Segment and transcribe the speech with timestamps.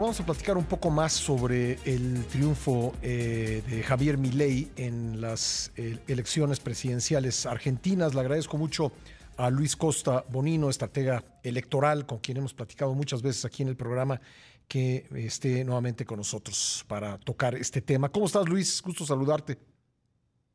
[0.00, 5.72] Vamos a platicar un poco más sobre el triunfo eh, de Javier Milei en las
[5.76, 8.14] eh, elecciones presidenciales argentinas.
[8.14, 8.92] Le agradezco mucho
[9.36, 13.76] a Luis Costa Bonino, estratega electoral, con quien hemos platicado muchas veces aquí en el
[13.76, 14.18] programa,
[14.66, 18.08] que esté nuevamente con nosotros para tocar este tema.
[18.08, 18.80] ¿Cómo estás, Luis?
[18.80, 19.58] Gusto saludarte.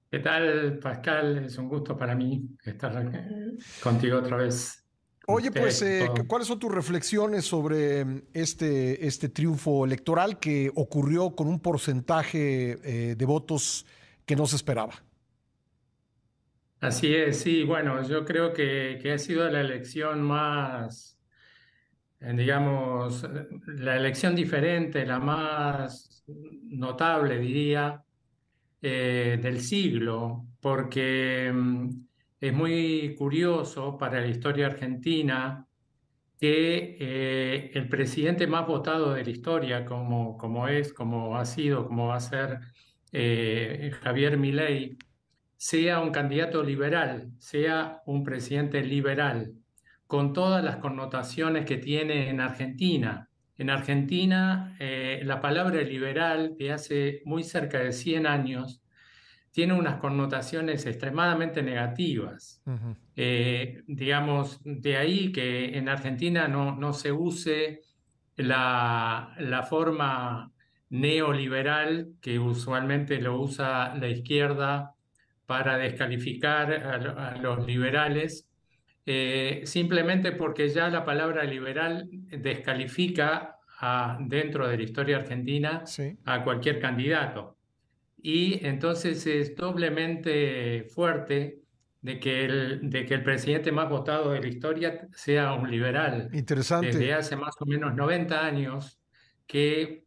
[0.10, 1.46] ¿Qué tal, Pascal?
[1.46, 3.12] Es un gusto para mí estar
[3.84, 4.85] contigo otra vez.
[5.28, 11.36] Oye, pues, eh, ¿cuáles son tus reflexiones sobre mm, este, este triunfo electoral que ocurrió
[11.36, 13.86] con un porcentaje eh, de votos
[14.26, 14.94] que no se esperaba?
[16.80, 21.18] Así es, sí, bueno, yo creo que, que ha sido la elección más,
[22.20, 23.26] eh, digamos,
[23.66, 28.04] la elección diferente, la más notable, diría,
[28.82, 31.90] del siglo, porque mm,
[32.48, 35.68] es muy curioso para la historia argentina
[36.40, 42.08] que eh, el presidente más votado de la historia, como, es, como ha sido, como
[42.08, 42.60] va a ser
[43.12, 44.98] eh, Javier Milei,
[45.58, 49.54] sea un candidato liberal, sea un presidente liberal,
[50.06, 53.30] con todas las connotaciones que tiene en Argentina.
[53.58, 58.85] En Argentina, eh, la palabra liberal de hace muy cerca de 100 años
[59.56, 62.62] tiene unas connotaciones extremadamente negativas.
[63.16, 67.80] Eh, digamos, de ahí que en Argentina no, no se use
[68.36, 70.52] la, la, forma
[70.90, 74.94] neoliberal que usualmente lo usa la izquierda
[75.46, 78.50] para descalificar a, los liberales,
[79.06, 85.82] eh, simplemente porque ya la palabra liberal descalifica a, dentro de la historia argentina
[86.26, 87.56] a cualquier candidato
[88.28, 91.62] y entonces es doblemente fuerte
[92.02, 96.30] de que el, de que el presidente más votado de la historia sea un liberal.
[96.34, 96.88] Interesante.
[96.88, 99.00] Desde hace más o menos 90 años
[99.46, 100.06] que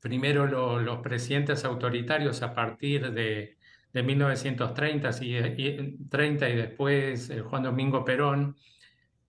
[0.00, 3.58] primero los presidentes autoritarios a partir de,
[3.92, 8.56] de 1930 y, 30 y después eh, Juan Domingo Perón,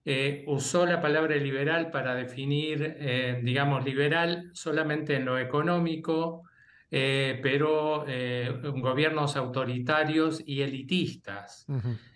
[0.06, 6.47] eh, usó la palabra liberal para definir, eh, digamos, liberal solamente en lo económico,
[6.90, 11.66] eh, pero eh, gobiernos autoritarios y elitistas.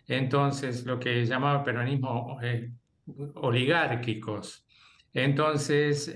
[0.08, 2.72] Entonces, lo que llamaba peronismo eh,
[3.34, 4.66] oligárquicos.
[5.12, 6.06] Entonces,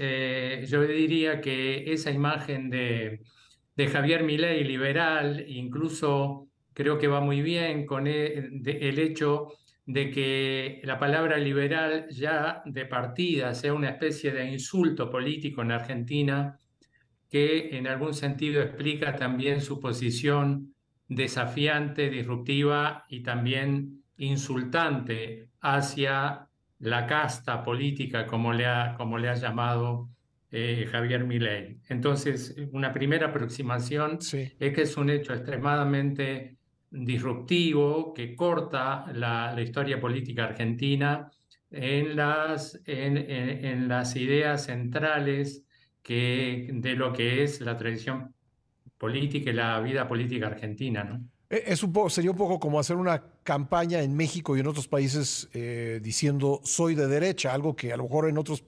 [0.71, 3.21] yo diría que esa imagen de,
[3.75, 9.49] de Javier Milei liberal, incluso creo que va muy bien con el, el hecho
[9.85, 15.73] de que la palabra liberal ya de partida sea una especie de insulto político en
[15.73, 16.59] Argentina,
[17.31, 20.75] que en algún sentido explica también su posición
[21.09, 26.49] desafiante, disruptiva y también insultante hacia
[26.79, 30.09] la casta política, como le ha, como le ha llamado
[30.51, 31.79] eh, Javier Milei.
[31.89, 36.57] Entonces, una primera aproximación es que es un hecho extremadamente
[36.91, 41.31] disruptivo que corta la, la historia política argentina
[41.71, 45.66] en las, en, en las ideas centrales
[46.15, 48.35] de lo que es la tradición
[48.99, 51.21] política y la vida política argentina, ¿no?
[51.49, 54.89] E, es un sería un poco como hacer una campaña en México y en otros
[54.89, 58.65] países eh, diciendo soy de derecha, algo que a lo mejor en otros,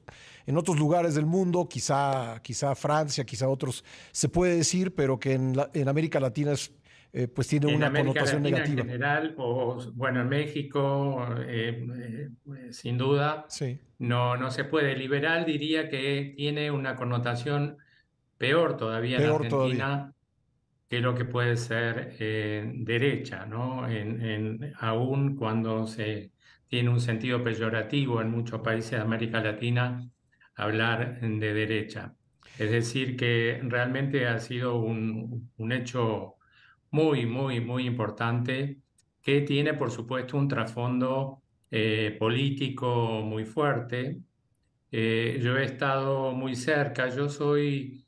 [0.47, 5.35] en otros lugares del mundo, quizá, quizá Francia, quizá otros, se puede decir, pero que
[5.35, 6.73] en, en América Latina es,
[7.13, 8.83] eh, pues tiene una connotación negativa.
[8.83, 12.29] En general, o bueno, en México, eh,
[12.71, 13.81] sin duda, sí.
[13.99, 14.97] No, no se puede.
[14.97, 17.79] Liberal diría que tiene una connotación
[18.37, 20.13] peor todavía en Argentina
[20.89, 23.87] que lo que puede ser eh, derecha, ¿no?
[23.89, 26.31] En, aún cuando se
[26.69, 30.09] tiene un sentido peyorativo en muchos países de América Latina
[30.55, 32.15] hablar de derecha.
[32.59, 36.38] Es decir, que realmente ha sido un, un hecho
[36.91, 38.79] muy, muy, muy importante
[39.23, 44.21] que tiene, por supuesto, un trasfondo eh, político muy fuerte.
[44.91, 48.07] Eh, yo he estado muy cerca, yo soy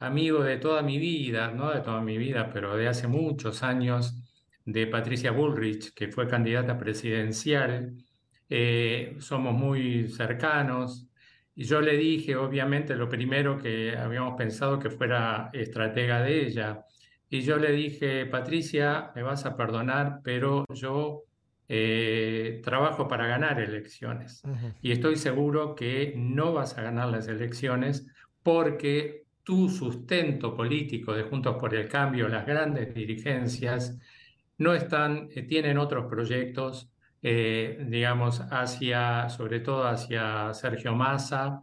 [0.00, 4.28] amigo de toda mi vida, no de toda mi vida, pero de hace muchos años,
[4.72, 7.94] de Patricia Bullrich, que fue candidata presidencial.
[8.50, 11.08] Eh, somos muy cercanos.
[11.54, 16.84] Y yo le dije, obviamente, lo primero que habíamos pensado que fuera estratega de ella.
[17.30, 21.24] Y yo le dije, Patricia, me vas a perdonar, pero yo
[21.68, 24.42] eh, trabajo para ganar elecciones.
[24.80, 28.06] Y estoy seguro que no vas a ganar las elecciones
[28.42, 33.98] porque tu sustento político de Juntos por el Cambio, las grandes dirigencias,
[34.56, 36.90] no están, eh, tienen otros proyectos,
[37.22, 41.60] eh, digamos, hacia, sobre todo hacia Sergio Massa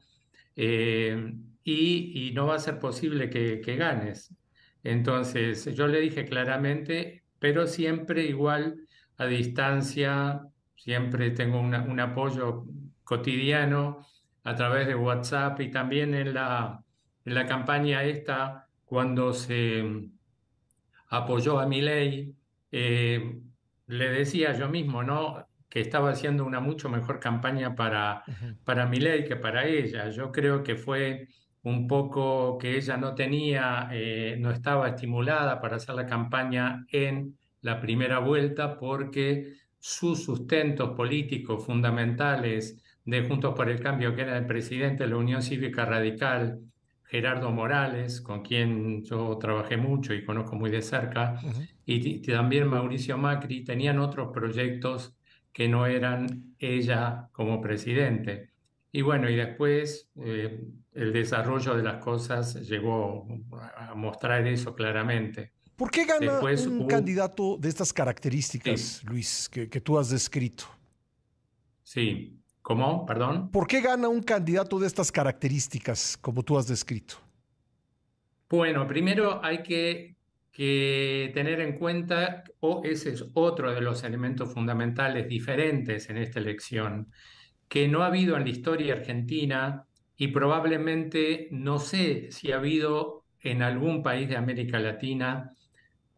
[1.65, 4.33] y, no va a ser posible que, ganes.
[4.85, 8.87] Entonces, yo le dije claramente, pero siempre igual
[9.17, 10.41] a distancia,
[10.75, 12.65] siempre tengo un apoyo
[13.03, 14.05] cotidiano
[14.43, 16.83] a través de WhatsApp y también en la,
[17.25, 19.83] en la campaña esta, cuando se
[21.09, 22.35] apoyó a mi ley,
[22.71, 23.39] eh,
[23.87, 25.47] le decía yo mismo, ¿no?
[25.67, 28.23] que estaba haciendo una mucho mejor campaña para,
[28.63, 30.09] para ley que para ella.
[30.09, 31.27] Yo creo que fue
[31.65, 37.37] un poco que ella no tenía, eh, no estaba estimulada para hacer la campaña en
[37.61, 44.37] la primera vuelta porque sus sustentos políticos fundamentales de Juntos por el Cambio, que era
[44.37, 46.59] el presidente de la Unión Cívica Radical,
[47.03, 51.39] Gerardo Morales, con quien yo trabajé mucho y conozco muy de cerca,
[51.85, 55.15] y también Mauricio Macri, tenían otros proyectos
[55.51, 58.49] que no eran ella como presidente.
[58.91, 60.59] Y bueno, y después eh,
[60.95, 63.27] el desarrollo de las cosas llegó
[63.77, 65.53] a mostrar eso claramente.
[65.75, 70.63] ¿Por qué gana un candidato de estas características, Luis, que, que, tú has descrito?
[71.83, 73.05] Sí, ¿cómo?
[73.05, 73.51] Perdón.
[73.51, 77.15] ¿Por qué gana un candidato de estas características, como tú has descrito?
[78.49, 80.15] Bueno, primero hay que
[80.55, 86.39] que tener en cuenta, o ese es otro de los elementos fundamentales diferentes en esta
[86.39, 87.11] elección,
[87.67, 89.85] que no ha habido en la historia argentina
[90.17, 95.51] y probablemente no sé si ha habido en algún país de América Latina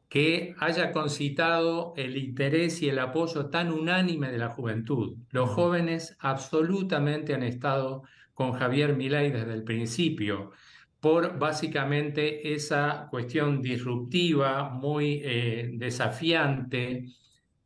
[0.10, 5.18] que haya concitado el interés y el apoyo tan unánime de la juventud.
[5.32, 8.04] Los jóvenes absolutamente han estado
[8.34, 10.52] con Javier Milei desde el principio
[11.00, 17.06] por básicamente esa cuestión disruptiva, muy eh, desafiante,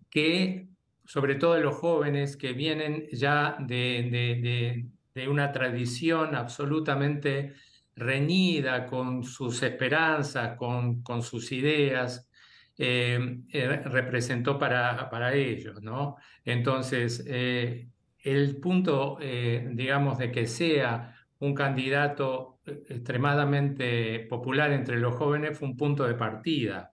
[0.09, 0.67] que
[1.05, 4.85] sobre todo los jóvenes que vienen ya de,
[5.27, 7.53] una tradición absolutamente
[7.95, 12.29] reñida con sus esperanzas, con, con sus ideas,
[12.77, 15.81] eh, eh, representó para, para ellos.
[15.81, 16.15] ¿no?
[16.45, 25.69] Entonces, el punto, digamos, de que sea un candidato extremadamente popular entre los jóvenes fue
[25.69, 26.91] un punto de partida.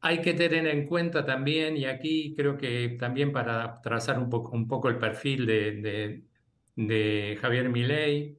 [0.00, 4.52] Hay que tener en cuenta también, y aquí creo que también para trazar un poco,
[4.52, 6.22] un poco el perfil de, de,
[6.76, 8.38] Javier Milei,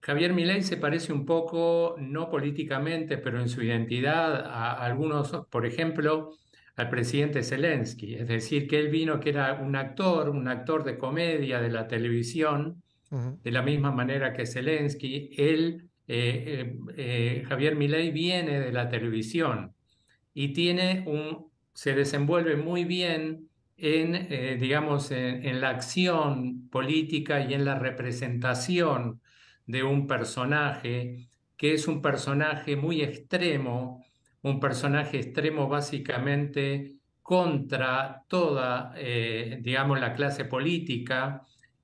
[0.00, 5.66] Javier Milei se parece un poco, no políticamente, pero en su identidad, a algunos, por
[5.66, 6.32] ejemplo,
[6.76, 8.14] al presidente Zelensky.
[8.14, 11.86] Es decir, que él vino que era un actor, un actor de comedia de la
[11.86, 18.72] televisión, de la misma manera que Zelensky, él, eh, eh, eh, Javier Milei viene de
[18.72, 19.74] la televisión
[20.32, 23.49] y tiene un, se desenvuelve muy bien
[23.80, 29.20] en, digamos, en, la acción política y en la representación
[29.66, 34.04] de un personaje que es un personaje muy extremo,
[34.42, 38.94] un personaje extremo básicamente contra toda,
[39.60, 41.42] digamos, la clase política,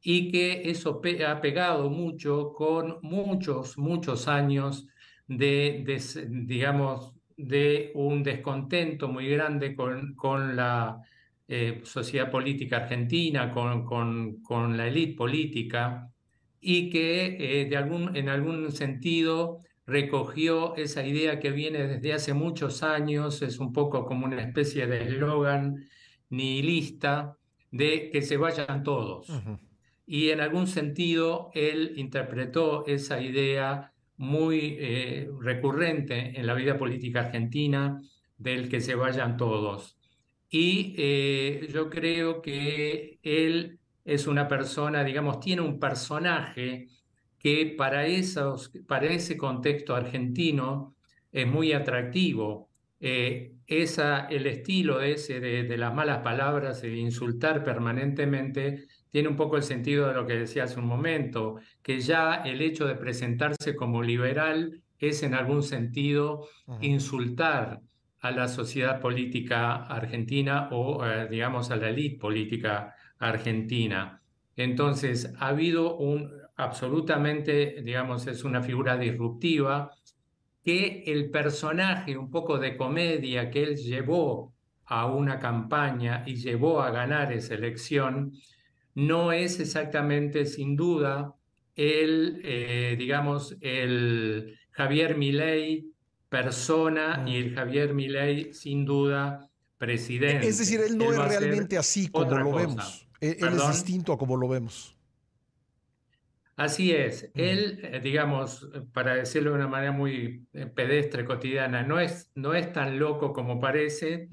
[0.09, 4.87] y que eso ha pegado mucho con muchos, muchos años
[5.27, 5.85] de,
[6.29, 11.03] digamos, de un descontento muy grande con, con la
[11.49, 16.11] eh, sociedad política argentina, con, con, con la élite política,
[16.61, 22.35] y que eh, de algún, en algún sentido recogió esa idea que viene desde hace
[22.35, 25.77] muchos años, es un poco como una especie de eslogan
[26.29, 27.37] nihilista
[27.71, 29.31] de que se vayan todos
[30.07, 37.21] y en algún sentido él interpretó esa idea muy eh, recurrente en la vida política
[37.21, 38.01] argentina
[38.39, 39.96] del que se vayan todos.
[40.49, 46.89] Y eh, yo creo que él es una persona, digamos, tiene un personaje
[47.39, 50.95] que para, esos, para ese contexto argentino
[51.33, 52.71] es muy atractivo.
[53.01, 59.37] Eh, esa, el estilo ese de, de las malas palabras de insultar permanentemente tiene un
[59.37, 62.97] poco el sentido de lo que decía hace un momento, que ya el hecho de
[62.97, 66.49] presentarse como liberal es en algún sentido
[66.81, 67.81] insultar
[68.27, 74.21] a la sociedad política argentina o, eh, digamos, a la élite política argentina.
[74.57, 79.91] Entonces, ha habido un, absolutamente, digamos, es una figura disruptiva,
[80.65, 84.53] que el personaje un poco de comedia que él llevó
[84.87, 88.33] a una campaña y llevó a ganar esa elección,
[88.95, 91.35] no es exactamente, sin duda,
[91.75, 95.93] el, eh, digamos, el Javier Milei
[96.43, 100.47] persona y el Javier Milei, sin duda, presidente.
[100.47, 103.09] Es decir, él no es realmente así como lo vemos.
[103.21, 104.95] Él, es distinto a como lo vemos.
[106.57, 107.31] Así es.
[107.35, 112.55] Él, eh, digamos, para decirlo de una manera muy eh, pedestre, cotidiana, no es, no
[112.55, 114.29] es tan loco como parece.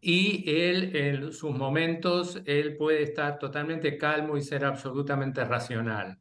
[0.00, 6.18] Y él, en sus momentos, él puede estar totalmente calmo y ser absolutamente racional.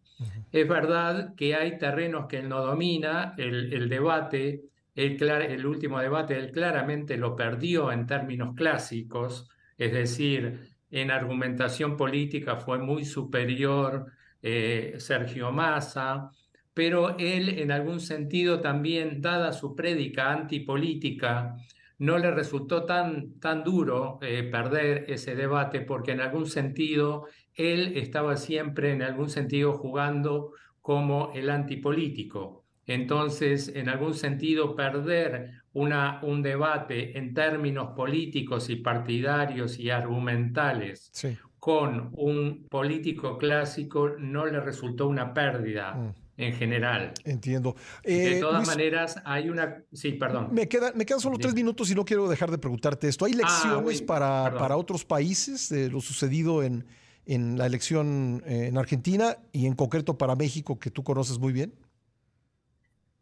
[0.52, 4.64] Es verdad que hay terrenos que él no domina, el, el debate,
[4.96, 12.58] el, último debate, él claramente lo perdió en términos clásicos, es decir, en argumentación política
[12.58, 14.06] fue muy superior
[14.42, 16.30] eh, Sergio Massa,
[16.74, 21.56] pero él en algún sentido también, dada su prédica antipolítica,
[22.00, 27.94] no le resultó tan, tan duro eh, perder ese debate porque en algún sentido él
[27.96, 32.63] estaba siempre en algún sentido jugando como el antipolítico.
[32.88, 41.12] Entonces, en algún sentido, perder una, un debate en términos políticos y partidarios y argumentales
[41.60, 45.94] con un político clásico no le resultó una pérdida.
[45.94, 46.14] Mm.
[46.36, 47.14] En general.
[47.26, 47.76] Entiendo.
[48.04, 49.84] de eh, todas maneras, hay una.
[49.94, 50.48] Sí, perdón.
[50.52, 53.26] Me, queda, me quedan solo tres minutos y no quiero dejar de preguntarte esto.
[53.26, 56.86] ¿Hay ah, lecciones para, para otros países de lo sucedido en,
[57.28, 61.54] en la elección eh, en Argentina y en concreto para México que tú conoces muy
[61.54, 61.72] bien?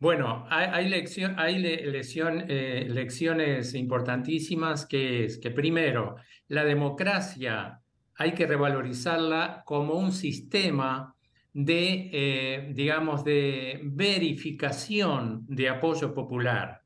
[0.01, 1.05] Bueno, hay, hay,
[1.37, 6.15] hay eh, lecciones importantísimas que es que primero,
[6.47, 7.79] la democracia
[8.15, 11.15] hay que revalorizarla como un sistema
[11.53, 16.81] de, eh, digamos, de verificación de apoyo popular.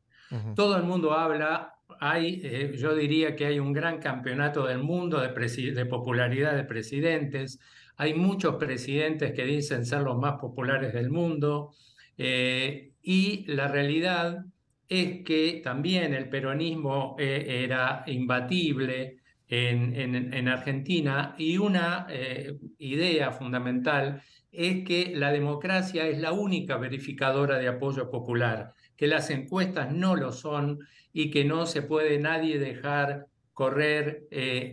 [0.53, 5.21] Todo el mundo habla, hay, eh, yo diría que hay un gran campeonato del mundo
[5.21, 7.61] de, de popularidad de presidentes,
[7.95, 11.71] hay muchos presidentes que dicen ser los más populares del mundo.
[12.17, 14.45] Eh, y la realidad
[14.87, 19.17] es que también el peronismo eh, era imbatible
[19.47, 19.93] en,
[20.33, 27.59] en, Argentina y una eh, idea fundamental es que la democracia es la única verificadora
[27.59, 30.79] de apoyo popular, que las encuestas no lo son
[31.13, 34.27] y que no se puede nadie dejar correr,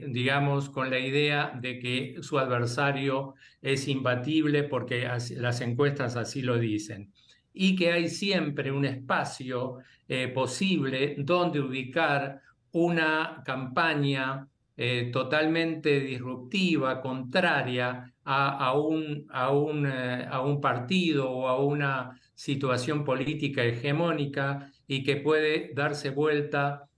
[0.08, 5.06] digamos, con la idea de que su adversario es imbatible porque
[5.36, 7.12] las encuestas así lo dicen
[7.54, 9.78] y que hay siempre un espacio
[10.08, 12.40] eh, posible donde ubicar
[12.72, 21.48] una campaña eh, totalmente disruptiva, contraria a, un, a, un, eh, a, un, partido o
[21.48, 26.88] a una situación política hegemónica y que puede darse vuelta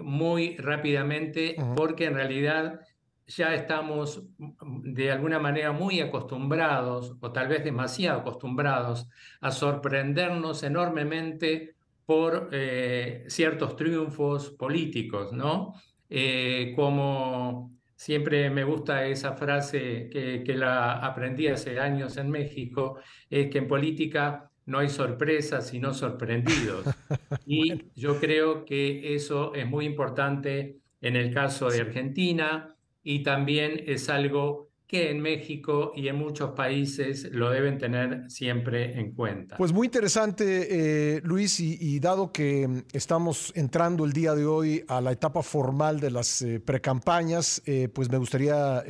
[0.00, 2.80] muy rápidamente porque en realidad
[3.26, 9.08] ya estamos mm, de alguna manera muy acostumbrados, o tal vez demasiado acostumbrados,
[9.40, 15.74] a sorprendernos enormemente por eh, ciertos triunfos políticos, ¿no?
[16.08, 23.00] Eh, como siempre me gusta esa frase que, que, la aprendí hace años en México,
[23.28, 26.84] es que en política no hay sorpresas, sino sorprendidos.
[27.48, 32.75] Y yo creo que eso es muy importante en el caso de Argentina,
[33.08, 38.98] y también es algo que en México y en muchos países lo deben tener siempre
[38.98, 39.56] en cuenta.
[39.56, 45.00] Pues muy interesante, eh, Luis, y, dado que estamos entrando el día de hoy a
[45.00, 48.82] la etapa formal de las eh, precampañas, eh, pues me gustaría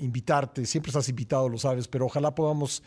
[0.00, 2.82] invitarte, siempre estás invitado, lo sabes, pero ojalá podamos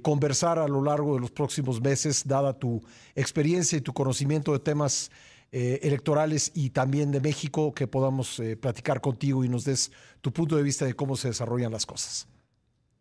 [0.00, 2.80] conversar a lo largo de los próximos meses, dada tu
[3.14, 5.10] experiencia y tu conocimiento de temas
[5.54, 9.92] eh, electorales y también de México, que podamos eh, platicar contigo y nos des
[10.22, 12.26] tu punto de vista de cómo se desarrollan las cosas.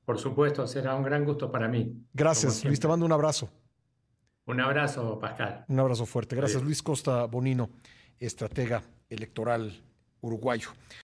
[0.04, 1.96] Por supuesto, será un gran gusto para mí.
[2.14, 3.50] Gracias, Luis, te mando un abrazo.
[4.46, 5.64] Un abrazo, Pascal.
[5.70, 6.36] Un abrazo fuerte.
[6.36, 7.70] Gracias, Luis Costa Bonino,
[8.20, 9.82] estratega electoral
[10.20, 10.72] uruguayo.